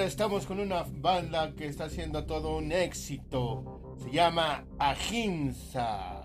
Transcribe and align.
Ahora 0.00 0.08
estamos 0.08 0.46
con 0.46 0.60
una 0.60 0.82
banda 1.02 1.54
que 1.54 1.66
está 1.66 1.84
haciendo 1.84 2.24
todo 2.24 2.56
un 2.56 2.72
éxito. 2.72 3.94
Se 3.98 4.10
llama 4.10 4.64
Ahimsa. 4.78 6.22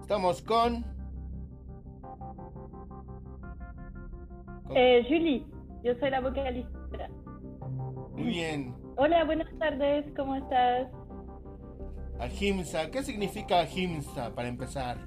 Estamos 0.00 0.42
con... 0.42 0.84
Eh, 4.74 5.04
Julie, 5.08 5.46
yo 5.84 5.94
soy 6.00 6.10
la 6.10 6.22
vocalista. 6.22 7.08
Muy 8.14 8.24
bien. 8.24 8.74
Hola, 8.96 9.22
buenas 9.22 9.58
tardes, 9.60 10.04
¿cómo 10.16 10.34
estás? 10.34 10.88
Ahimsa, 12.18 12.90
¿qué 12.90 13.04
significa 13.04 13.60
Ahimsa 13.60 14.34
para 14.34 14.48
empezar? 14.48 14.98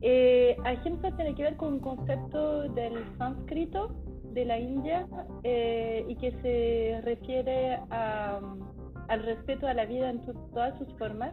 Eh, 0.00 0.56
ahimsa 0.64 1.14
tiene 1.14 1.36
que 1.36 1.44
ver 1.44 1.56
con 1.56 1.74
un 1.74 1.78
concepto 1.78 2.62
del 2.70 3.04
sánscrito 3.18 4.03
de 4.34 4.44
la 4.44 4.58
India 4.58 5.06
eh, 5.42 6.04
y 6.08 6.16
que 6.16 6.32
se 6.42 7.00
refiere 7.02 7.78
al 7.90 9.22
respeto 9.22 9.66
a 9.66 9.74
la 9.74 9.86
vida 9.86 10.10
en 10.10 10.20
todas 10.52 10.76
sus 10.78 10.92
formas. 10.98 11.32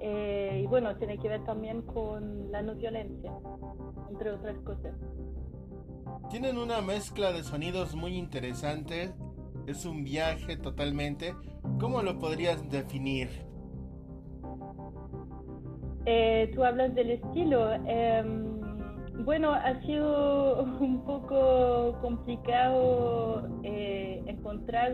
Eh, 0.00 0.62
y 0.64 0.66
bueno, 0.66 0.96
tiene 0.96 1.18
que 1.18 1.28
ver 1.28 1.44
también 1.44 1.82
con 1.82 2.50
la 2.52 2.62
no 2.62 2.74
violencia, 2.74 3.32
entre 4.10 4.30
otras 4.30 4.56
cosas. 4.60 4.94
Tienen 6.30 6.58
una 6.58 6.80
mezcla 6.80 7.32
de 7.32 7.42
sonidos 7.42 7.94
muy 7.94 8.16
interesantes. 8.16 9.12
Es 9.66 9.84
un 9.84 10.04
viaje 10.04 10.56
totalmente. 10.56 11.34
¿Cómo 11.80 12.02
lo 12.02 12.18
podrías 12.18 12.70
definir? 12.70 13.28
Eh, 16.06 16.50
tú 16.54 16.64
hablas 16.64 16.94
del 16.94 17.10
estilo. 17.10 17.72
Em, 17.86 18.47
bueno, 19.24 19.52
ha 19.52 19.80
sido 19.82 20.62
un 20.80 21.04
poco 21.04 21.98
complicado 22.00 23.48
eh, 23.62 24.22
encontrar 24.26 24.92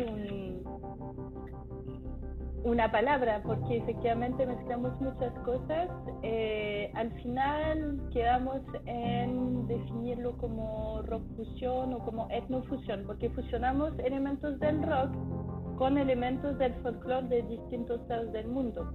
una 2.65 2.91
palabra 2.91 3.43
porque 3.45 3.77
efectivamente 3.77 4.47
mezclamos 4.47 4.99
muchas 5.01 5.33
cosas. 5.41 5.91
Eh, 6.23 6.91
al 6.95 7.13
final 7.23 8.01
quedamos 8.13 8.61
en 8.87 9.67
definirlo 9.67 10.37
como 10.39 11.03
rock 11.03 11.23
fusión 11.37 11.93
o 11.93 11.99
como 11.99 12.27
etnofusión 12.31 13.05
porque 13.07 13.29
fusionamos 13.31 13.93
elementos 13.99 14.59
del 14.61 14.83
rock 14.83 15.13
con 15.77 15.99
elementos 15.99 16.57
del 16.59 16.73
folclore 16.83 17.29
de 17.29 17.43
distintos 17.43 18.01
lados 18.09 18.33
del 18.33 18.49
mundo. 18.49 18.93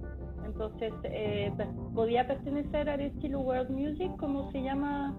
Entonces, 0.52 0.92
eh, 1.04 1.52
podía 1.94 2.26
pertenecer 2.26 2.88
al 2.88 3.00
estilo 3.00 3.40
world 3.40 3.70
music, 3.70 4.10
como 4.18 4.50
se 4.50 4.60
llama, 4.62 5.16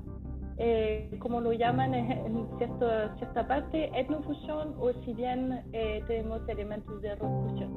eh, 0.57 1.09
como 1.19 1.39
lo 1.39 1.53
llaman 1.53 1.93
en 1.93 2.47
cierta 2.57 3.47
parte, 3.47 3.89
etnofusión, 3.97 4.75
o 4.77 4.91
si 5.05 5.13
bien 5.13 5.63
eh, 5.71 6.03
tenemos 6.07 6.41
elementos 6.49 7.01
de 7.01 7.15
rock 7.15 7.49
fusión. 7.49 7.71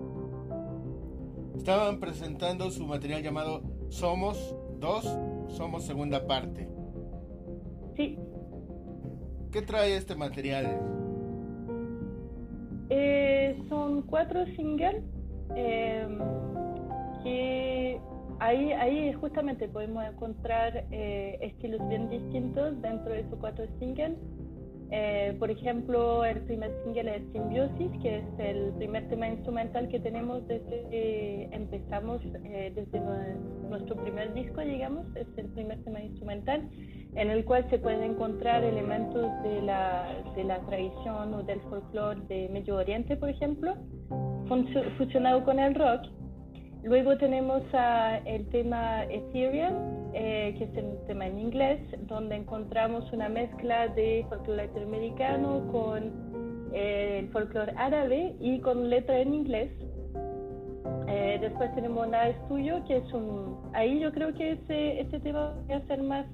Estaban 1.56 2.00
presentando 2.00 2.70
su 2.70 2.84
material 2.86 3.22
llamado 3.22 3.62
Somos 3.88 4.56
dos, 4.80 5.04
Somos 5.48 5.84
segunda 5.84 6.26
parte. 6.26 6.68
Sí. 7.96 8.18
¿Qué 9.52 9.62
trae 9.62 9.96
este 9.96 10.16
material? 10.16 10.80
son 13.68 14.02
cuatro 14.02 14.44
singles 14.56 15.02
em, 15.56 16.18
que 17.24 18.00
ahí, 18.38 18.72
ahí 18.72 19.12
justamente 19.14 19.68
podemos 19.68 20.04
encontrar 20.04 20.84
eh, 20.90 21.38
estilos 21.40 21.86
bien 21.88 22.08
distintos 22.10 22.80
dentro 22.80 23.12
de 23.12 23.20
esos 23.20 23.38
cuatro 23.40 23.64
singles. 23.78 24.16
Eh, 24.90 25.34
por 25.38 25.50
ejemplo, 25.50 26.24
el 26.24 26.40
primer 26.42 26.70
single 26.84 27.16
es 27.16 27.22
Symbiosis, 27.32 27.90
que 28.02 28.18
es 28.18 28.24
el 28.38 28.72
primer 28.74 29.08
tema 29.08 29.28
instrumental 29.28 29.88
que 29.88 29.98
tenemos 29.98 30.46
desde 30.46 30.88
que 30.90 31.48
empezamos, 31.52 32.20
eh, 32.44 32.70
desde 32.74 33.00
nuestro 33.68 33.96
primer 33.96 34.32
disco, 34.34 34.60
digamos, 34.60 35.06
es 35.16 35.26
el 35.36 35.46
primer 35.48 35.82
tema 35.84 36.00
instrumental, 36.00 36.68
en 37.16 37.30
el 37.30 37.44
cual 37.44 37.68
se 37.70 37.78
pueden 37.78 38.02
encontrar 38.02 38.62
elementos 38.62 39.26
de 39.42 39.62
la, 39.62 40.22
de 40.36 40.44
la 40.44 40.60
tradición 40.66 41.34
o 41.34 41.42
del 41.42 41.60
folclore 41.62 42.20
de 42.28 42.48
Medio 42.50 42.76
Oriente, 42.76 43.16
por 43.16 43.30
ejemplo, 43.30 43.74
fusionado 44.98 45.44
con 45.44 45.58
el 45.58 45.74
rock. 45.74 46.02
Luego 46.84 47.16
tenemos 47.16 47.62
el 48.26 48.46
tema 48.50 49.04
Ethereum, 49.04 50.12
eh, 50.12 50.54
que 50.58 50.64
es 50.64 50.76
el 50.76 50.98
tema 51.06 51.26
en 51.26 51.38
inglés, 51.38 51.80
donde 52.02 52.36
encontramos 52.36 53.10
una 53.10 53.30
mezcla 53.30 53.88
de 53.88 54.26
folclore 54.28 54.66
latinoamericano 54.66 55.66
con 55.72 56.12
eh, 56.74 57.20
el 57.20 57.28
folclore 57.30 57.72
árabe 57.78 58.36
y 58.38 58.58
con 58.60 58.90
letra 58.90 59.18
en 59.18 59.32
inglés. 59.32 59.70
Eh, 61.08 61.38
después 61.40 61.74
tenemos 61.74 62.06
Nada 62.06 62.28
es 62.28 62.48
tuyo, 62.48 62.84
que 62.86 62.98
es 62.98 63.12
un... 63.14 63.62
Ahí 63.72 63.98
yo 64.00 64.12
creo 64.12 64.34
que 64.34 64.52
ese, 64.52 65.00
ese 65.00 65.20
tema 65.20 65.54
va 65.70 65.76
a 65.76 65.86
ser 65.86 66.02
más 66.02 66.26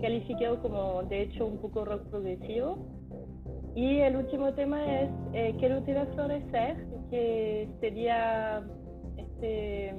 calificado 0.00 0.62
como, 0.62 1.02
de 1.02 1.24
hecho, 1.24 1.46
un 1.46 1.58
poco 1.58 1.84
rock 1.84 2.04
progresivo. 2.08 2.78
Y 3.74 3.98
el 3.98 4.16
último 4.16 4.50
tema 4.54 4.80
es 5.02 5.10
Quiero 5.58 5.82
tirar 5.82 6.08
florecer, 6.14 6.86
que 7.10 7.68
sería 7.80 8.64
este, 9.38 9.94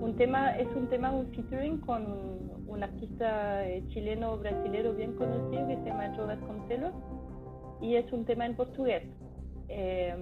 un 0.00 0.14
tema, 0.16 0.56
es 0.56 0.68
un 0.74 0.88
tema, 0.88 1.12
un 1.12 1.30
featuring 1.34 1.78
con 1.80 2.06
un, 2.68 2.82
artista 2.82 3.66
eh, 3.66 3.82
chileno 3.88 4.36
brasilero 4.36 4.92
bien 4.92 5.14
conocido 5.14 5.66
que 5.66 5.76
se 5.76 5.84
llama 5.86 6.12
Joe 6.14 6.26
Vasconcelos 6.26 6.92
y 7.80 7.94
es 7.94 8.12
un 8.12 8.26
tema 8.26 8.44
en 8.44 8.54
portugués. 8.54 9.02
Eh, 9.68 10.14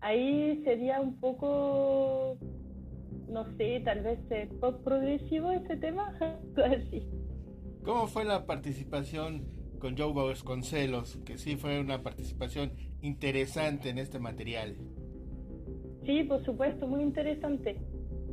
ahí 0.00 0.62
sería 0.62 1.00
un 1.00 1.18
poco, 1.18 2.38
no 3.28 3.44
sé, 3.56 3.82
tal 3.84 4.02
vez 4.02 4.20
eh, 4.30 4.48
pop 4.60 4.84
progresivo 4.84 5.50
ese 5.50 5.76
tema, 5.78 6.16
así. 6.64 7.08
¿Cómo 7.84 8.06
fue 8.06 8.24
la 8.24 8.46
participación 8.46 9.44
con 9.80 9.98
Joe 9.98 10.12
Vasconcelos? 10.12 11.16
Que 11.24 11.38
sí 11.38 11.56
fue 11.56 11.80
una 11.80 12.04
participación 12.04 12.70
interesante 13.00 13.90
en 13.90 13.98
este 13.98 14.20
material. 14.20 14.76
Sí, 16.08 16.24
por 16.24 16.42
supuesto, 16.42 16.86
muy 16.86 17.02
interesante. 17.02 17.76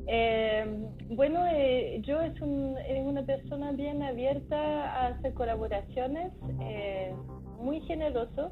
Eh, 0.08 0.66
bueno, 1.10 1.46
eh, 1.52 2.00
yo 2.04 2.22
es, 2.22 2.40
una 2.40 3.26
persona 3.26 3.74
bien 3.74 4.02
abierta 4.02 4.56
a 4.58 5.08
hacer 5.08 5.34
colaboraciones, 5.34 6.32
eh, 6.62 7.14
muy 7.60 7.82
generoso 7.82 8.52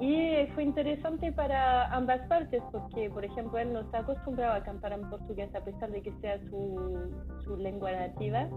y 0.00 0.46
fue 0.54 0.64
interesante 0.64 1.30
para 1.30 1.94
ambas 1.94 2.26
partes 2.26 2.60
porque, 2.72 3.08
por 3.08 3.24
ejemplo, 3.24 3.56
él 3.56 3.72
no 3.72 3.82
está 3.82 4.00
acostumbrado 4.00 4.54
a 4.54 4.64
cantar 4.64 4.94
en 4.94 5.08
portugués 5.08 5.54
a 5.54 5.64
pesar 5.64 5.92
de 5.92 6.02
que 6.02 6.12
sea 6.20 6.40
su, 6.50 7.12
su 7.44 7.56
lengua 7.56 7.92
nativa, 7.92 8.48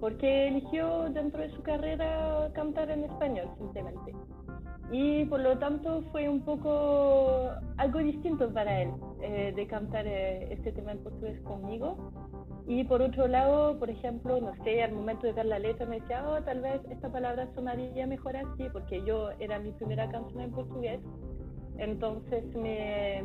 porque 0.00 0.48
eligió 0.48 1.10
dentro 1.10 1.42
de 1.42 1.50
su 1.50 1.62
carrera 1.62 2.50
cantar 2.54 2.90
en 2.90 3.04
español 3.04 3.50
simplemente 3.58 4.14
y 4.90 5.26
por 5.26 5.40
lo 5.40 5.58
tanto 5.58 6.02
fue 6.12 6.28
un 6.28 6.40
poco 6.40 7.50
algo 7.76 7.98
distinto 7.98 8.52
para 8.52 8.82
él 8.82 8.90
eh, 9.20 9.52
de 9.54 9.66
cantar 9.66 10.06
eh, 10.06 10.52
este 10.52 10.72
tema 10.72 10.92
en 10.92 10.98
portugués 10.98 11.40
conmigo. 11.42 12.10
Y 12.66 12.84
por 12.84 13.00
otro 13.00 13.28
lado, 13.28 13.78
por 13.78 13.88
ejemplo, 13.90 14.40
no 14.40 14.52
sé, 14.62 14.82
al 14.82 14.92
momento 14.92 15.26
de 15.26 15.32
ver 15.32 15.46
la 15.46 15.58
letra 15.58 15.86
me 15.86 16.00
decía, 16.00 16.22
oh, 16.28 16.42
tal 16.42 16.60
vez 16.60 16.80
esta 16.90 17.10
palabra 17.10 17.48
sonaría 17.54 18.06
mejor 18.06 18.36
así, 18.36 18.66
porque 18.72 19.02
yo 19.06 19.30
era 19.38 19.58
mi 19.58 19.72
primera 19.72 20.08
canción 20.10 20.42
en 20.42 20.50
portugués. 20.50 21.00
Entonces 21.78 22.44
me, 22.54 23.24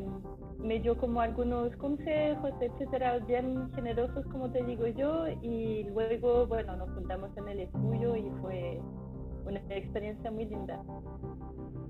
me 0.59 0.79
dio 0.79 0.97
como 0.97 1.19
algunos 1.19 1.75
consejos, 1.77 2.51
etcétera, 2.61 3.19
bien 3.19 3.69
generosos, 3.73 4.25
como 4.27 4.49
te 4.49 4.63
digo 4.63 4.87
yo. 4.87 5.27
Y 5.41 5.83
luego, 5.85 6.47
bueno, 6.47 6.75
nos 6.77 6.89
juntamos 6.91 7.29
en 7.37 7.47
el 7.49 7.59
estudio 7.61 8.15
y 8.15 8.29
fue 8.41 8.79
una 9.45 9.59
experiencia 9.69 10.31
muy 10.31 10.45
linda. 10.45 10.81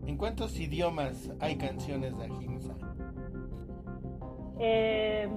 ¿En 0.06 0.18
cuántos 0.18 0.60
idiomas 0.60 1.32
hay 1.40 1.56
canciones 1.56 2.18
de 2.18 2.26
Ahimsa? 2.26 2.74
Eh, 4.60 5.28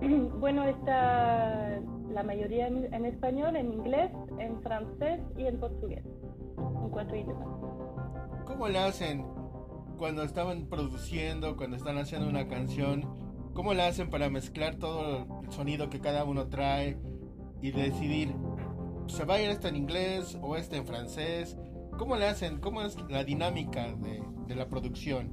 bueno, 0.38 0.64
está 0.64 1.80
la 2.10 2.22
mayoría 2.22 2.66
en, 2.66 3.04
español, 3.04 3.56
en 3.56 3.72
inglés, 3.72 4.10
en 4.38 4.60
francés 4.62 5.20
y 5.36 5.46
en 5.46 5.58
portugués. 5.58 6.04
En 6.58 6.90
cuatro 6.90 7.16
idiomas. 7.16 7.48
¿Cómo 8.44 8.68
la 8.68 8.86
hacen 8.86 9.24
cuando 9.98 10.22
estaban 10.24 10.66
produciendo, 10.66 11.56
cuando 11.56 11.76
están 11.76 11.96
haciendo 11.98 12.28
una 12.28 12.48
canción? 12.48 13.08
¿Cómo 13.54 13.72
la 13.74 13.86
hacen 13.86 14.10
para 14.10 14.28
mezclar 14.30 14.76
todo 14.76 15.42
el 15.42 15.52
sonido 15.52 15.88
que 15.88 16.00
cada 16.00 16.24
uno 16.24 16.48
trae 16.48 16.98
y 17.60 17.70
decidir, 17.70 18.34
¿se 19.12 19.24
va 19.26 19.34
a 19.34 19.42
ir 19.42 19.50
este 19.50 19.68
en 19.68 19.76
inglés 19.76 20.38
o 20.40 20.56
este 20.56 20.78
en 20.78 20.86
francés? 20.86 21.58
¿Cómo 21.98 22.16
le 22.16 22.26
hacen? 22.26 22.58
¿Cómo 22.60 22.80
es 22.80 22.96
la 23.10 23.24
dinámica 23.24 23.88
de, 23.94 24.56
la 24.56 24.66
producción? 24.66 25.30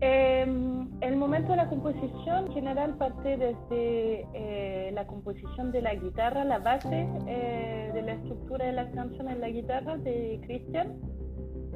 Em, 0.00 0.88
el 1.00 1.16
momento 1.16 1.52
de 1.52 1.56
la 1.56 1.68
composición 1.68 2.52
general 2.52 2.96
parte 2.96 3.36
desde 3.36 4.26
eh, 4.34 4.90
la 4.92 5.06
composición 5.06 5.72
de 5.72 5.82
la 5.82 5.94
guitarra, 5.94 6.44
la 6.44 6.58
base 6.58 7.08
eh, 7.26 7.90
de 7.94 8.02
la 8.02 8.12
estructura 8.12 8.66
de 8.66 8.72
la 8.72 8.90
canción 8.90 9.28
en 9.28 9.40
la 9.40 9.48
guitarra 9.48 9.96
de 9.96 10.40
Cristian, 10.44 11.00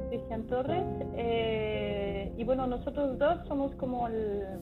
Cristian 0.09 0.47
Torres. 0.47 0.85
Eh, 1.15 2.31
y 2.37 2.43
bueno, 2.43 2.67
nosotros 2.67 3.17
dos 3.17 3.39
somos 3.47 3.73
como 3.75 4.07
la 4.07 4.59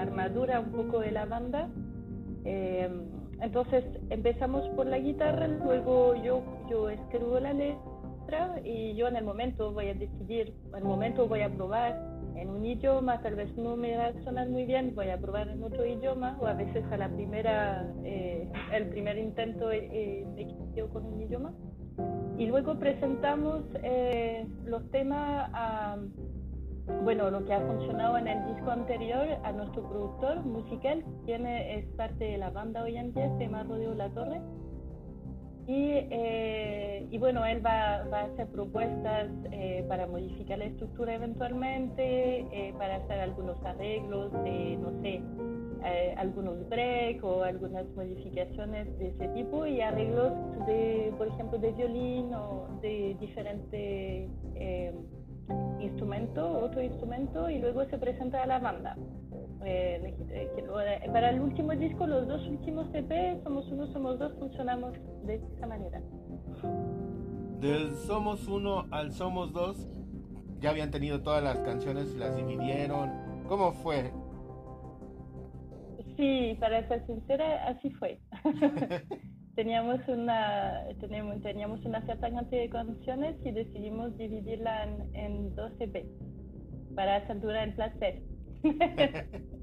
armadura 0.00 0.60
un 0.60 0.72
poco 0.72 0.98
de 0.98 1.12
la 1.12 1.26
banda. 1.26 1.70
Entonces 2.44 3.84
empezamos 4.10 4.68
por 4.70 4.86
la 4.86 4.98
guitarra, 4.98 5.48
luego 5.48 6.14
yo, 6.16 6.42
yo 6.70 6.90
escribo 6.90 7.40
la 7.40 7.52
letra 7.52 8.60
y 8.64 8.94
yo 8.94 9.08
en 9.08 9.16
el 9.16 9.24
momento 9.24 9.72
voy 9.72 9.88
a 9.88 9.94
decidir, 9.94 10.54
en 10.68 10.76
el 10.76 10.84
momento 10.84 11.26
voy 11.28 11.40
a 11.42 11.50
probar 11.50 12.14
en 12.36 12.50
un 12.50 12.64
idioma, 12.64 13.20
tal 13.22 13.36
vez 13.36 13.56
no 13.56 13.76
me 13.76 13.96
va 13.96 14.06
a 14.06 14.24
sonar 14.24 14.48
muy 14.48 14.64
bien, 14.64 14.94
voy 14.94 15.10
a 15.10 15.18
probar 15.18 15.48
en 15.48 15.62
otro 15.62 15.86
idioma 15.86 16.36
o 16.40 16.46
a 16.46 16.54
veces 16.54 16.84
a 16.90 16.96
la 16.96 17.08
primera, 17.08 17.88
eh, 18.04 18.50
el 18.72 18.88
primer 18.88 19.18
intento 19.18 19.70
eh, 19.70 20.26
me 20.34 20.46
quedo 20.74 20.88
con 20.90 21.06
un 21.06 21.22
idioma. 21.22 21.52
Y 22.36 22.46
luego 22.46 22.76
presentamos 22.78 23.62
eh, 23.84 24.44
los 24.64 24.90
temas 24.90 25.48
a, 25.52 25.96
bueno, 26.86 27.30
lo 27.30 27.44
que 27.44 27.54
ha 27.54 27.60
funcionado 27.60 28.18
en 28.18 28.28
el 28.28 28.54
disco 28.54 28.70
anterior 28.70 29.26
a 29.42 29.52
nuestro 29.52 29.88
productor 29.88 30.44
musical, 30.44 31.04
quien 31.24 31.46
es 31.46 31.86
parte 31.96 32.24
de 32.24 32.38
la 32.38 32.50
banda 32.50 32.82
hoy 32.82 32.96
en 32.96 33.14
día, 33.14 33.30
se 33.38 33.44
llama 33.44 33.62
Rodrigo 33.62 33.94
La 33.94 34.10
Torre. 34.10 34.40
Y, 35.66 35.92
eh, 36.10 37.08
y, 37.10 37.16
bueno, 37.16 37.46
él 37.46 37.64
va, 37.64 38.04
va 38.12 38.20
a 38.20 38.24
hacer 38.24 38.48
propuestas 38.48 39.30
eh, 39.50 39.82
para 39.88 40.06
modificar 40.06 40.58
la 40.58 40.66
estructura 40.66 41.14
eventualmente, 41.14 42.40
eh, 42.52 42.74
para 42.76 42.96
hacer 42.96 43.18
algunos 43.20 43.56
arreglos 43.64 44.30
de, 44.44 44.76
no 44.76 45.00
sé, 45.00 45.22
algunos 46.16 46.66
breaks 46.70 47.22
o 47.22 47.42
algunas 47.42 47.86
modificaciones 47.94 48.98
de 48.98 49.08
ese 49.08 49.28
tipo 49.28 49.66
y 49.66 49.82
arreglos 49.82 50.32
de, 50.66 51.12
por 51.18 51.28
ejemplo, 51.28 51.58
de 51.58 51.72
violín 51.72 52.32
o 52.32 52.68
de 52.80 53.16
diferentes 53.20 54.30
instrumentos, 55.80 56.62
otro 56.62 56.82
instrumento, 56.82 57.50
y 57.50 57.58
luego 57.58 57.84
se 57.86 57.98
presenta 57.98 58.42
a 58.42 58.46
la 58.46 58.58
banda. 58.58 58.96
Eh, 59.64 60.14
eh, 60.30 61.10
para 61.12 61.30
el 61.30 61.40
último 61.40 61.72
disco, 61.72 62.06
los 62.06 62.26
dos 62.28 62.46
últimos 62.48 62.86
EP, 62.94 63.42
Somos 63.42 63.66
Uno, 63.70 63.86
Somos 63.88 64.18
Dos, 64.18 64.32
funcionamos 64.38 64.92
de 65.24 65.40
esa 65.56 65.66
manera. 65.66 66.02
Del 67.60 67.94
Somos 67.94 68.46
Uno 68.46 68.86
al 68.90 69.12
Somos 69.12 69.52
Dos, 69.52 69.88
ya 70.60 70.70
habían 70.70 70.90
tenido 70.90 71.22
todas 71.22 71.42
las 71.42 71.58
canciones, 71.60 72.14
las 72.14 72.36
dividieron. 72.36 73.10
¿Cómo 73.48 73.72
fue? 73.72 74.12
Sí, 76.16 76.56
para 76.60 76.86
ser 76.88 77.04
sincera, 77.06 77.68
así 77.68 77.90
fue. 77.90 78.20
teníamos 79.54 80.00
una 80.08 80.84
teníamos, 81.00 81.40
teníamos 81.42 81.84
una 81.84 82.02
cierta 82.02 82.30
cantidad 82.30 82.62
de 82.62 82.70
canciones 82.70 83.36
y 83.44 83.50
decidimos 83.52 84.16
dividirla 84.18 84.84
en, 84.84 85.14
en 85.14 85.54
dos 85.54 85.72
EP 85.80 86.06
para 86.94 87.16
acentuar 87.16 87.56
el 87.68 87.74
placer. 87.74 88.22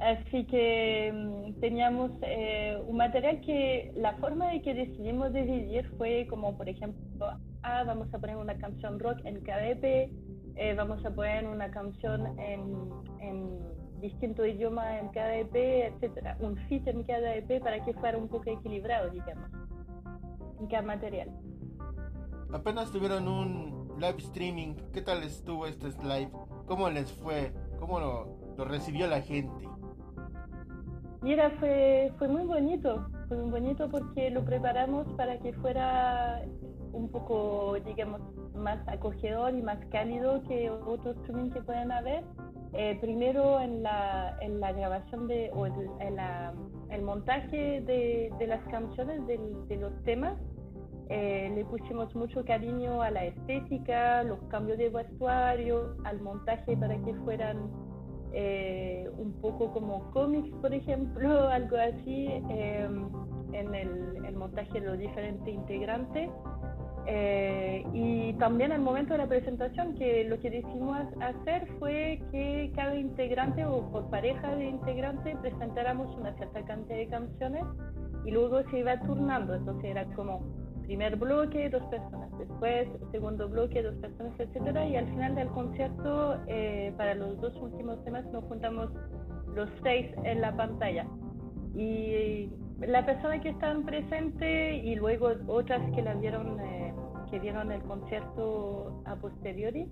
Así 0.00 0.44
que 0.46 1.12
mm, 1.14 1.60
teníamos 1.60 2.10
eh, 2.22 2.76
un 2.88 2.96
material 2.96 3.40
que 3.42 3.92
la 3.94 4.14
forma 4.14 4.50
de 4.50 4.60
que 4.60 4.74
decidimos 4.74 5.32
dividir 5.32 5.88
fue 5.96 6.26
como, 6.28 6.56
por 6.56 6.68
ejemplo, 6.68 7.28
ah, 7.62 7.84
vamos 7.84 8.12
a 8.12 8.18
poner 8.18 8.36
una 8.36 8.56
canción 8.58 8.98
rock 8.98 9.20
en 9.24 9.40
cada 9.42 9.64
EP, 9.68 9.84
eh, 9.84 10.74
vamos 10.76 11.04
a 11.06 11.14
poner 11.14 11.46
una 11.46 11.70
canción 11.70 12.36
en, 12.40 12.90
en 13.20 13.60
distinto 14.02 14.44
idioma 14.44 14.98
en 14.98 15.08
cada 15.08 15.34
EP, 15.36 15.54
etcétera, 15.54 16.36
un 16.40 16.56
fit 16.68 16.86
en 16.88 17.04
cada 17.04 17.36
EP 17.36 17.62
para 17.62 17.82
que 17.84 17.94
fuera 17.94 18.18
un 18.18 18.28
poco 18.28 18.50
equilibrado, 18.50 19.08
digamos, 19.10 19.48
en 20.60 20.66
cada 20.66 20.82
material. 20.82 21.30
Apenas 22.52 22.90
tuvieron 22.90 23.28
un 23.28 23.94
live 23.98 24.18
streaming, 24.18 24.74
¿qué 24.92 25.00
tal 25.00 25.22
estuvo 25.22 25.66
este 25.66 25.86
live? 26.02 26.30
¿Cómo 26.66 26.90
les 26.90 27.10
fue? 27.12 27.52
¿Cómo 27.78 28.00
lo, 28.00 28.36
lo 28.58 28.64
recibió 28.64 29.06
la 29.06 29.22
gente? 29.22 29.68
Mira, 31.22 31.50
fue, 31.60 32.12
fue 32.18 32.26
muy 32.26 32.42
bonito, 32.42 33.06
fue 33.28 33.36
muy 33.36 33.50
bonito 33.50 33.88
porque 33.88 34.30
lo 34.30 34.44
preparamos 34.44 35.06
para 35.16 35.38
que 35.38 35.52
fuera 35.52 36.42
un 36.92 37.08
poco, 37.08 37.76
digamos, 37.86 38.20
más 38.56 38.86
acogedor 38.88 39.54
y 39.54 39.62
más 39.62 39.78
cálido 39.90 40.42
que 40.48 40.68
otros 40.70 41.16
streaming 41.18 41.50
que 41.50 41.62
pueden 41.62 41.92
haber. 41.92 42.24
Eh, 42.74 42.96
primero 43.00 43.60
en 43.60 43.82
la, 43.82 44.36
en 44.40 44.58
la 44.60 44.72
grabación 44.72 45.28
de, 45.28 45.50
o 45.52 45.66
en, 45.66 46.16
la, 46.16 46.54
el 46.90 47.02
montaje 47.02 47.82
de, 47.82 48.32
de 48.38 48.46
las 48.46 48.62
canciones, 48.68 49.26
de, 49.26 49.38
de 49.68 49.76
los 49.76 49.92
temas, 50.04 50.38
eh, 51.10 51.52
le 51.54 51.64
pusimos 51.66 52.14
mucho 52.14 52.42
cariño 52.44 53.02
a 53.02 53.10
la 53.10 53.26
estética, 53.26 54.22
los 54.22 54.38
cambios 54.44 54.78
de 54.78 54.88
vestuario, 54.88 55.94
al 56.04 56.20
montaje 56.22 56.74
para 56.74 56.96
que 57.02 57.14
fueran 57.16 57.70
eh, 58.32 59.10
un 59.18 59.32
poco 59.42 59.70
como 59.72 60.10
cómics, 60.12 60.48
por 60.62 60.72
ejemplo, 60.72 61.48
algo 61.48 61.76
así, 61.76 62.28
em, 62.48 63.10
en 63.52 63.74
el, 63.74 64.36
montaje 64.36 64.80
de 64.80 64.86
los 64.86 64.98
diferentes 64.98 65.54
integrantes. 65.54 66.30
Eh, 67.06 67.84
y 67.92 68.32
también 68.34 68.72
al 68.72 68.80
momento 68.80 69.14
de 69.14 69.18
la 69.18 69.26
presentación, 69.26 69.94
que 69.94 70.24
lo 70.24 70.38
que 70.40 70.50
decidimos 70.50 70.98
hacer 71.20 71.66
fue 71.78 72.22
que 72.30 72.72
cada 72.74 72.94
integrante 72.94 73.64
o 73.64 73.90
por 73.90 74.08
pareja 74.10 74.54
de 74.54 74.68
integrantes 74.68 75.36
presentáramos 75.38 76.16
una 76.16 76.32
cierta 76.36 76.64
cantidad 76.64 76.98
de 76.98 77.08
canciones 77.08 77.64
y 78.24 78.30
luego 78.30 78.62
se 78.70 78.78
iba 78.78 79.00
turnando, 79.00 79.54
entonces 79.54 79.90
era 79.90 80.04
como 80.14 80.42
primer 80.84 81.16
bloque, 81.16 81.70
dos 81.70 81.82
personas, 81.84 82.30
después 82.38 82.88
segundo 83.10 83.48
bloque, 83.48 83.82
dos 83.82 83.94
personas, 83.96 84.38
etcétera, 84.38 84.86
y 84.86 84.96
al 84.96 85.06
final 85.08 85.34
del 85.34 85.48
concierto, 85.48 86.36
eh, 86.46 86.92
para 86.96 87.14
los 87.14 87.40
dos 87.40 87.54
últimos 87.60 88.02
temas, 88.04 88.24
nos 88.26 88.44
juntamos 88.44 88.90
los 89.54 89.68
seis 89.82 90.10
en 90.24 90.40
la 90.40 90.56
pantalla. 90.56 91.06
Y 91.74 92.50
la 92.86 93.04
persona 93.06 93.40
que 93.40 93.50
están 93.50 93.84
presente 93.84 94.76
y 94.76 94.94
luego 94.96 95.32
otras 95.46 95.80
que 95.94 96.02
la 96.02 96.14
vieron, 96.14 96.60
eh, 96.60 96.81
que 97.32 97.40
vieron 97.40 97.72
el 97.72 97.82
concierto 97.82 99.02
a 99.04 99.16
posteriori, 99.16 99.90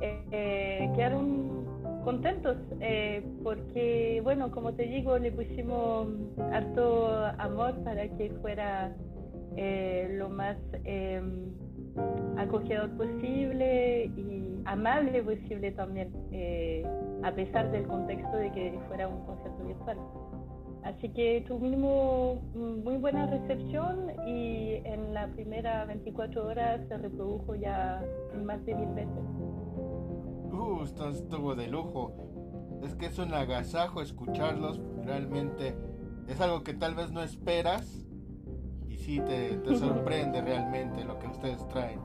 eh, 0.00 0.90
quedaron 0.94 1.66
contentos 2.04 2.56
porque, 3.42 4.20
bueno, 4.22 4.50
como 4.50 4.72
te 4.72 4.84
digo, 4.84 5.18
le 5.18 5.30
pusimos 5.32 6.08
harto 6.52 7.26
amor 7.38 7.74
para 7.84 8.08
que 8.16 8.30
fuera 8.40 8.94
eh, 9.56 10.14
lo 10.16 10.28
más 10.28 10.56
em, 10.84 11.52
acogedor 12.36 12.90
posible 12.96 14.04
y 14.16 14.62
amable 14.66 15.20
posible 15.20 15.72
también, 15.72 16.12
eh, 16.30 16.86
a 17.24 17.32
pesar 17.32 17.68
del 17.72 17.84
contexto 17.88 18.36
de 18.36 18.52
que 18.52 18.78
fuera 18.86 19.08
un 19.08 19.26
concierto 19.26 19.64
virtual. 19.64 19.98
Así 20.84 21.08
que 21.10 21.44
tuvimos 21.46 22.42
muy 22.54 22.96
buena 22.96 23.26
recepción 23.26 24.10
y 24.26 24.80
en 24.84 25.12
la 25.12 25.28
primera 25.28 25.84
24 25.84 26.46
horas 26.46 26.80
se 26.88 26.96
reprodujo 26.96 27.54
ya 27.54 28.02
más 28.44 28.64
de 28.64 28.74
mil 28.74 28.88
veces. 28.94 29.24
Uh, 30.52 30.82
esto 30.84 31.08
estuvo 31.10 31.54
de 31.54 31.68
lujo. 31.68 32.14
Es 32.82 32.94
que 32.94 33.06
es 33.06 33.18
un 33.18 33.34
agasajo 33.34 34.00
escucharlos, 34.00 34.80
realmente 35.04 35.74
es 36.28 36.40
algo 36.40 36.62
que 36.62 36.74
tal 36.74 36.94
vez 36.94 37.10
no 37.10 37.22
esperas, 37.22 38.06
sí 39.08 39.20
te, 39.20 39.58
sorprende 39.78 40.40
realmente 40.42 41.04
lo 41.04 41.18
que 41.18 41.26
ustedes 41.28 41.66
traen. 41.68 42.00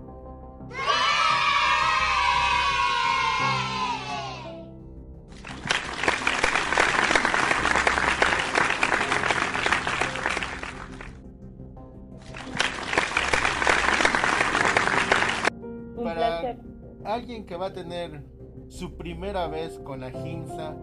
Alguien 17.24 17.46
que 17.46 17.56
va 17.56 17.68
a 17.68 17.74
tener 17.74 18.22
su 18.68 18.98
primera 18.98 19.48
vez 19.48 19.80
con 19.80 20.01
la 20.01 20.12
Ginza, 20.12 20.75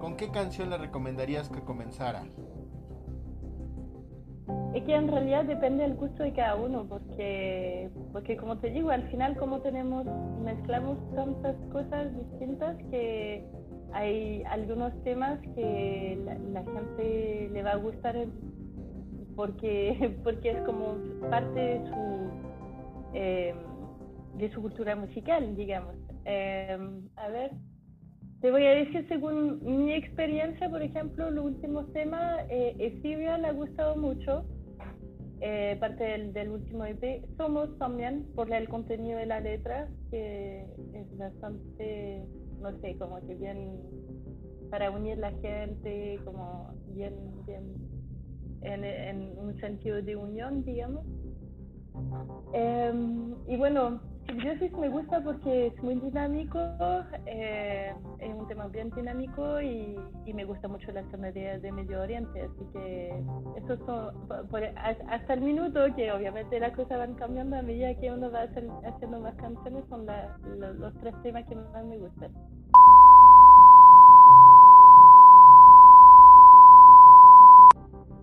¿con 0.00 0.16
qué 0.16 0.30
canción 0.30 0.70
le 0.70 0.78
recomendarías 0.78 1.48
que 1.48 1.60
comenzara? 1.62 2.22
Es 4.74 4.84
que 4.84 4.94
en 4.94 5.08
realidad 5.08 5.44
depende 5.44 5.82
del 5.82 5.96
gusto 5.96 6.22
de 6.22 6.32
cada 6.34 6.54
uno, 6.54 6.86
porque, 6.88 7.90
porque 8.12 8.36
como 8.36 8.58
te 8.58 8.70
digo, 8.70 8.90
al 8.90 9.10
final 9.10 9.36
como 9.36 9.60
tenemos, 9.60 10.06
mezclamos 10.44 10.98
tantas 11.16 11.56
cosas 11.72 12.16
distintas 12.16 12.76
que 12.90 13.44
hay 13.92 14.44
algunos 14.44 14.92
temas 15.02 15.40
que 15.56 16.16
la, 16.52 16.62
gente 16.62 17.50
le 17.52 17.62
va 17.64 17.72
a 17.72 17.76
gustar 17.76 18.24
porque, 19.34 20.16
porque 20.22 20.50
es 20.50 20.60
como 20.60 20.94
parte 21.28 21.58
de 21.58 21.86
su, 21.88 22.30
eh, 23.14 23.54
de 24.38 24.50
su 24.52 24.62
cultura 24.62 24.94
musical, 24.96 25.56
digamos. 25.56 25.96
Eh, 26.24 26.78
a 27.16 27.28
ver, 27.28 27.52
te 28.40 28.50
voy 28.50 28.64
a 28.64 28.70
decir, 28.70 29.06
según 29.08 29.60
mi 29.64 29.92
experiencia, 29.92 30.68
por 30.70 30.82
ejemplo, 30.82 31.30
los 31.30 31.44
últimos 31.44 31.92
temas, 31.92 32.46
eh, 32.48 33.00
le 33.02 33.46
ha 33.46 33.52
gustado 33.52 33.96
mucho. 33.96 34.44
Eh, 35.40 35.76
parte 35.78 36.02
del, 36.02 36.50
último 36.50 36.84
EP. 36.84 37.24
Somos 37.36 37.76
también, 37.78 38.26
por 38.34 38.52
el 38.52 38.68
contenido 38.68 39.18
de 39.18 39.26
la 39.26 39.40
letra, 39.40 39.88
que 40.10 40.66
es 40.94 41.16
bastante, 41.16 42.24
no 42.60 42.76
sé, 42.80 42.96
como 42.98 43.24
que 43.24 43.36
bien 43.36 43.80
para 44.68 44.90
unir 44.90 45.16
la 45.18 45.30
gente, 45.30 46.18
como 46.24 46.74
bien, 46.88 47.14
bien 47.46 47.62
en, 48.62 48.84
en 48.84 49.38
un 49.38 49.56
sentido 49.60 50.02
de 50.02 50.16
unión, 50.16 50.64
digamos. 50.64 51.06
Em, 52.52 53.34
y 53.46 53.56
bueno, 53.56 54.00
Simbiosis 54.28 54.70
me 54.72 54.90
gusta 54.90 55.22
porque 55.22 55.68
es 55.68 55.82
muy 55.82 55.94
dinámico, 55.94 56.58
eh, 57.24 57.94
es 58.18 58.34
un 58.34 58.46
tema 58.46 58.66
bien 58.66 58.90
dinámico 58.90 59.58
y, 59.62 59.96
me 60.34 60.44
gusta 60.44 60.68
mucho 60.68 60.92
la 60.92 61.02
sonoridad 61.10 61.58
de 61.60 61.72
Medio 61.72 62.02
Oriente, 62.02 62.42
así 62.42 62.64
que 62.74 63.24
eso 63.56 63.76
son, 63.86 64.14
hasta 65.08 65.32
el 65.32 65.40
minuto 65.40 65.80
que 65.96 66.12
obviamente 66.12 66.60
las 66.60 66.76
cosas 66.76 66.98
van 66.98 67.14
cambiando 67.14 67.56
a 67.56 67.62
medida 67.62 67.94
que 67.94 68.12
uno 68.12 68.30
va 68.30 68.42
haciendo 68.42 69.20
más 69.20 69.34
canciones, 69.36 69.84
son 69.88 70.06
los 70.78 70.94
tres 71.00 71.14
temas 71.22 71.46
que 71.48 71.56
más 71.56 71.86
me 71.86 71.96
gustan. 71.96 72.30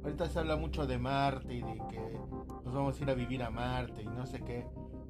Ahorita 0.04 0.28
se 0.28 0.40
habla 0.40 0.56
mucho 0.56 0.86
de 0.86 1.00
Marte 1.00 1.52
y 1.52 1.62
de 1.64 1.82
que 1.90 2.20
nos 2.64 2.74
vamos 2.76 3.00
a 3.00 3.04
ir 3.04 3.10
a 3.10 3.16
vivir 3.16 3.42
a 3.42 3.50
Marte 3.50 4.04
y 4.04 4.06
no 4.06 4.28
sé 4.28 4.40
qué 4.42 4.68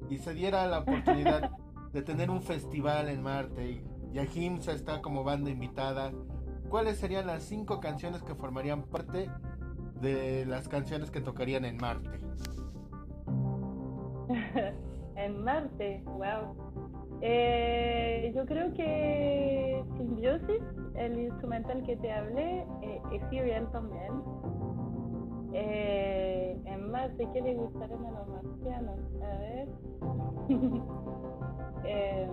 y 0.08 0.18
se 0.18 0.34
diera 0.34 0.66
la 0.66 0.80
oportunidad 0.80 1.50
de 1.92 2.02
tener 2.02 2.30
un 2.30 2.42
festival 2.42 3.08
en 3.08 3.22
Marte 3.22 3.82
y 4.12 4.18
Ahimsa 4.18 4.72
está 4.72 5.02
como 5.02 5.24
banda 5.24 5.50
invitada, 5.50 6.12
¿cuáles 6.68 6.96
serían 6.98 7.26
las 7.26 7.42
cinco 7.42 7.80
canciones 7.80 8.22
que 8.22 8.34
formarían 8.34 8.84
parte 8.84 9.30
de 10.00 10.46
las 10.46 10.68
canciones 10.68 11.10
que 11.10 11.20
tocarían 11.20 11.64
en 11.64 11.76
Marte? 11.76 12.18
en 15.16 15.44
Marte, 15.44 16.02
wow. 16.06 16.56
Eh, 17.22 18.32
yo 18.34 18.44
creo 18.44 18.72
que 18.74 19.82
Symbiosis, 19.96 20.62
el 20.96 21.18
instrumental 21.18 21.82
que 21.84 21.96
te 21.96 22.12
hablé, 22.12 22.66
eh, 22.82 23.00
Ethereal 23.12 23.70
también. 23.72 24.12
Eh, 25.52 26.60
en 26.64 26.90
Marte, 26.90 27.28
¿qué 27.32 27.40
le 27.40 27.54
gustaría 27.54 27.96
a 27.96 28.10
los 28.10 28.28
marcianos? 28.28 28.98
A 29.22 29.38
ver. 29.38 29.68
Em, 31.88 32.28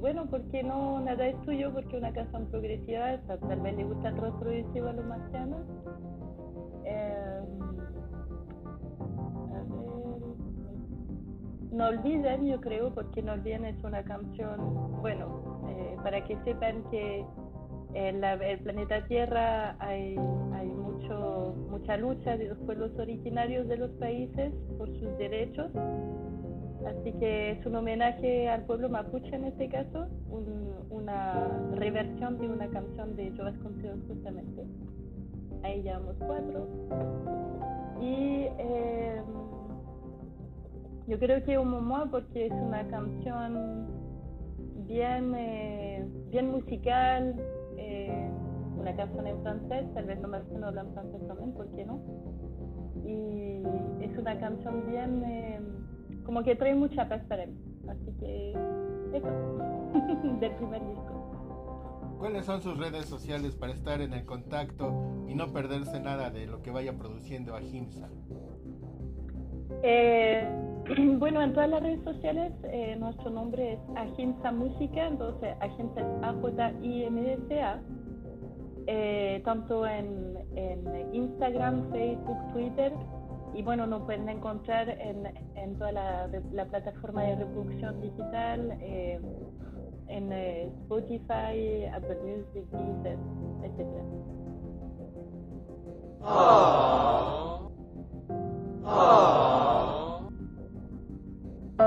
bueno, 0.00 0.26
porque 0.28 0.64
no 0.64 0.98
nada 1.00 1.28
es 1.28 1.40
tuyo? 1.42 1.72
Porque 1.72 1.96
una 1.96 2.12
canción 2.12 2.46
progresiva, 2.46 3.18
tal 3.26 3.60
vez 3.60 3.76
le 3.76 3.84
gusta 3.84 4.10
rock 4.10 4.40
progresivo 4.40 4.88
a 4.88 4.92
los 4.94 5.04
marcianos. 5.06 5.60
Em, 6.84 7.60
a 9.52 9.62
ver. 9.62 9.90
No 11.70 11.86
olviden, 11.86 12.46
yo 12.46 12.60
creo, 12.60 12.92
porque 12.92 13.22
no 13.22 13.34
olviden 13.34 13.64
es 13.64 13.84
una 13.84 14.02
canción, 14.02 15.00
bueno, 15.02 15.62
eh, 15.68 15.96
para 16.02 16.24
que 16.24 16.36
sepan 16.44 16.82
que 16.90 17.24
en 17.94 18.22
el 18.22 18.58
planeta 18.60 19.04
Tierra 19.06 19.76
hay, 19.78 20.16
hay 20.54 20.68
mucho, 20.68 21.54
mucha 21.68 21.96
lucha 21.96 22.36
de 22.36 22.48
los 22.48 22.58
pueblos 22.58 22.92
originarios 22.98 23.66
de 23.68 23.76
los 23.76 23.90
países 23.92 24.52
por 24.78 24.88
sus 24.98 25.16
derechos. 25.18 25.70
Así 26.86 27.12
que 27.12 27.52
es 27.52 27.66
un 27.66 27.76
homenaje 27.76 28.48
al 28.48 28.64
pueblo 28.64 28.88
mapuche 28.88 29.34
en 29.34 29.44
este 29.44 29.68
caso, 29.68 30.06
una 30.90 31.48
reversión 31.74 32.38
de 32.38 32.48
una 32.48 32.68
canción 32.68 33.16
de 33.16 33.32
Joe 33.36 33.50
Vasconcelos 33.50 33.98
justamente. 34.08 34.64
Ahí 35.62 35.82
llevamos 35.82 36.16
cuatro. 36.18 36.66
Y 38.00 38.46
eh, 38.58 39.20
yo 41.06 41.18
creo 41.18 41.44
que 41.44 41.58
un 41.58 41.70
momento 41.70 42.10
porque 42.12 42.46
es 42.46 42.52
una 42.52 42.86
canción 42.88 43.88
bien, 44.86 45.34
eh, 45.36 46.04
bien 46.30 46.50
musical, 46.50 47.36
eh, 47.80 48.30
una 48.78 48.94
canción 48.94 49.26
en 49.26 49.42
francés, 49.42 49.86
tal 49.94 50.04
vez 50.04 50.20
no 50.20 50.28
me 50.28 50.38
no 50.58 50.66
hablan 50.66 50.92
francés 50.92 51.26
también, 51.26 51.52
¿por 51.52 51.66
qué 51.74 51.84
no? 51.84 52.00
Y 53.04 53.62
es 54.04 54.16
una 54.18 54.38
canción 54.38 54.84
bien, 54.90 55.22
eh, 55.24 55.60
como 56.24 56.42
que 56.42 56.54
trae 56.56 56.74
mucha 56.74 57.08
paz 57.08 57.22
para 57.28 57.46
mí. 57.46 57.54
Así 57.88 58.12
que 58.20 58.50
eso, 59.14 59.58
del 60.40 60.52
primer 60.52 60.86
disco. 60.86 62.16
¿Cuáles 62.18 62.44
son 62.44 62.60
sus 62.60 62.78
redes 62.78 63.06
sociales 63.06 63.56
para 63.56 63.72
estar 63.72 64.02
en 64.02 64.12
el 64.12 64.26
contacto 64.26 64.92
y 65.26 65.34
no 65.34 65.52
perderse 65.52 66.00
nada 66.00 66.30
de 66.30 66.46
lo 66.46 66.60
que 66.60 66.70
vaya 66.70 66.92
produciendo 66.92 67.54
Ahimsa? 67.54 68.10
Eh, 69.82 70.46
bueno, 71.18 71.42
en 71.42 71.52
todas 71.52 71.70
las 71.70 71.82
redes 71.82 72.02
sociales 72.04 72.52
eh, 72.64 72.96
nuestro 72.98 73.30
nombre 73.30 73.74
es 73.74 73.80
Ahimsa 73.96 74.52
Música, 74.52 75.06
entonces 75.06 75.50
es 75.62 76.02
A-J-I-M-S-A, 76.22 77.80
eh, 78.86 79.42
tanto 79.44 79.86
en, 79.86 80.30
Instagram, 81.12 81.90
Facebook, 81.90 82.52
Twitter, 82.52 82.92
y 83.54 83.62
bueno, 83.62 83.86
nos 83.86 84.02
pueden 84.02 84.28
encontrar 84.28 84.88
en, 84.88 85.26
en 85.56 85.76
toda 85.76 85.92
la, 85.92 86.30
la, 86.52 86.64
plataforma 86.66 87.22
de 87.22 87.36
reproducción 87.36 88.00
digital, 88.00 88.76
eh, 88.80 89.20
en 90.08 90.32
Spotify, 90.32 91.86
Apple 91.94 92.18
Music, 92.24 92.64
Deezer, 92.72 93.18
etc. 93.64 93.86
Oh. 96.22 97.70
Oh. 98.84 99.79
Eh, 101.80 101.86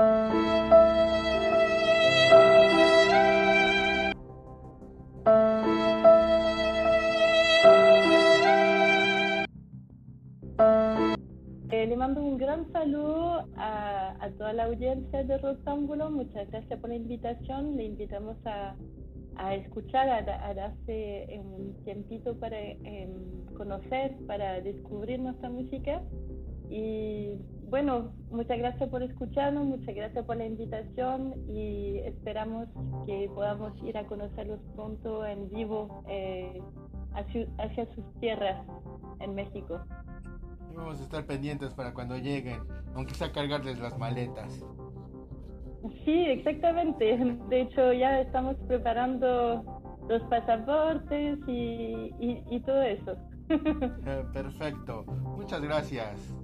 le 11.86 11.96
mando 11.96 12.22
un 12.22 12.38
gran 12.38 12.72
saludo 12.72 13.46
a, 13.56 14.16
a, 14.18 14.30
toda 14.36 14.52
la 14.52 14.64
audiencia 14.64 15.22
de 15.22 15.38
Rosámbulo. 15.38 16.10
Muchas 16.10 16.50
gracias 16.50 16.80
por 16.80 16.90
la 16.90 16.96
invitación. 16.96 17.76
Le 17.76 17.84
invitamos 17.84 18.36
a, 18.46 18.74
a 19.36 19.54
escuchar, 19.54 20.08
a, 20.08 20.48
a, 20.48 20.54
darse 20.54 21.40
un 21.40 21.76
tiempito 21.84 22.36
para 22.40 22.60
em, 22.60 23.46
conocer, 23.56 24.16
para 24.26 24.60
descubrir 24.60 25.20
nuestra 25.20 25.50
música. 25.50 26.02
Y 26.68 27.38
bueno, 27.68 28.12
muchas 28.30 28.58
gracias 28.58 28.88
por 28.88 29.02
escucharnos, 29.02 29.64
muchas 29.64 29.94
gracias 29.94 30.24
por 30.24 30.36
la 30.36 30.46
invitación 30.46 31.34
y 31.48 31.98
esperamos 31.98 32.68
que 33.06 33.30
podamos 33.34 33.72
ir 33.82 33.96
a 33.98 34.06
conocerlos 34.06 34.60
pronto 34.74 35.26
en 35.26 35.48
vivo 35.50 36.04
eh, 36.08 36.60
hacia, 37.14 37.94
sus 37.94 38.04
tierras 38.20 38.66
en 39.20 39.34
México. 39.34 39.80
vamos 40.74 41.00
a 41.00 41.04
estar 41.04 41.24
pendientes 41.26 41.72
para 41.74 41.92
cuando 41.94 42.16
lleguen, 42.16 42.60
aunque 42.94 43.14
sea 43.14 43.32
cargarles 43.32 43.78
las 43.78 43.98
maletas. 43.98 44.64
Sí, 46.04 46.24
exactamente. 46.26 47.18
De 47.48 47.60
hecho, 47.60 47.92
ya 47.92 48.20
estamos 48.20 48.56
preparando 48.66 49.62
los 50.08 50.22
pasaportes 50.24 51.38
y, 51.46 52.10
y 52.18 52.60
todo 52.60 52.82
eso. 52.82 53.16
Eh, 54.06 54.24
perfecto. 54.32 55.04
Muchas 55.36 55.62
gracias. 55.62 56.34